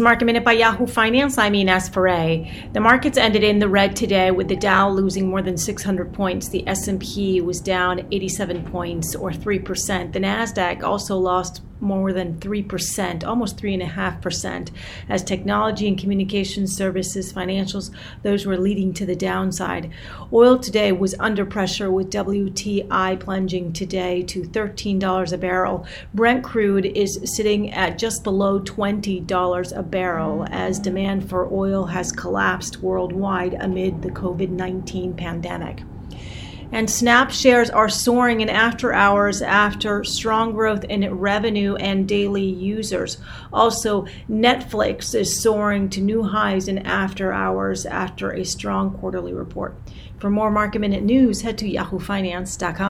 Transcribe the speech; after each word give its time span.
Market 0.00 0.24
Minute 0.24 0.42
by 0.42 0.54
Yahoo 0.54 0.88
Finance. 0.88 1.38
I'm 1.38 1.54
Ines 1.54 1.88
Ferre. 1.88 2.50
The 2.72 2.80
markets 2.80 3.16
ended 3.16 3.44
in 3.44 3.60
the 3.60 3.68
red 3.68 3.94
today 3.94 4.32
with 4.32 4.48
the 4.48 4.56
Dow 4.56 4.90
losing 4.90 5.28
more 5.28 5.40
than 5.40 5.56
600 5.56 6.12
points. 6.12 6.48
The 6.48 6.66
S&P 6.66 7.40
was 7.42 7.60
down 7.60 8.04
87 8.10 8.64
points 8.72 9.14
or 9.14 9.30
3%. 9.30 10.12
The 10.12 10.18
Nasdaq 10.18 10.82
also 10.82 11.16
lost 11.16 11.62
more 11.84 12.12
than 12.12 12.38
3%, 12.40 13.24
almost 13.24 13.56
3.5%, 13.58 14.70
as 15.08 15.22
technology 15.22 15.86
and 15.86 15.98
communication 15.98 16.66
services, 16.66 17.32
financials, 17.32 17.90
those 18.22 18.46
were 18.46 18.56
leading 18.56 18.92
to 18.94 19.06
the 19.06 19.14
downside. 19.14 19.90
Oil 20.32 20.58
today 20.58 20.90
was 20.92 21.14
under 21.20 21.44
pressure 21.44 21.90
with 21.90 22.10
WTI 22.10 23.20
plunging 23.20 23.72
today 23.72 24.22
to 24.22 24.42
$13 24.42 25.32
a 25.32 25.38
barrel. 25.38 25.86
Brent 26.12 26.42
crude 26.42 26.86
is 26.86 27.20
sitting 27.36 27.72
at 27.72 27.98
just 27.98 28.24
below 28.24 28.60
$20 28.60 29.76
a 29.76 29.82
barrel 29.82 30.46
as 30.50 30.78
demand 30.78 31.28
for 31.28 31.52
oil 31.52 31.84
has 31.84 32.10
collapsed 32.10 32.78
worldwide 32.82 33.54
amid 33.54 34.02
the 34.02 34.10
COVID 34.10 34.50
19 34.50 35.14
pandemic. 35.14 35.82
And 36.74 36.90
Snap 36.90 37.30
shares 37.30 37.70
are 37.70 37.88
soaring 37.88 38.40
in 38.40 38.48
after 38.48 38.92
hours 38.92 39.40
after 39.42 40.02
strong 40.02 40.50
growth 40.50 40.82
in 40.82 41.08
revenue 41.14 41.76
and 41.76 42.08
daily 42.08 42.42
users. 42.42 43.18
Also, 43.52 44.06
Netflix 44.28 45.14
is 45.14 45.40
soaring 45.40 45.88
to 45.90 46.00
new 46.00 46.24
highs 46.24 46.66
in 46.66 46.78
after 46.78 47.32
hours 47.32 47.86
after 47.86 48.32
a 48.32 48.44
strong 48.44 48.90
quarterly 48.90 49.32
report. 49.32 49.76
For 50.18 50.30
more 50.30 50.50
market 50.50 50.80
minute 50.80 51.04
news, 51.04 51.42
head 51.42 51.58
to 51.58 51.64
yahoofinance.com. 51.64 52.88